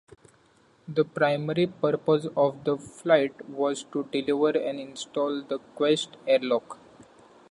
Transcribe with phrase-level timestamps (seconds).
[0.87, 6.79] The primary purpose of the flight was to deliver and install the Quest airlock.